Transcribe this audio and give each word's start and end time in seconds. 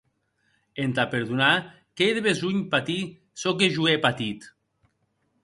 Entà 0.85 1.03
perdonar 1.11 1.49
qu'ei 1.95 2.11
de 2.19 2.23
besonh 2.29 2.61
patir 2.73 3.03
çò 3.43 3.49
que 3.61 3.67
jo 3.77 3.83
è 3.93 3.95
patit. 4.09 4.41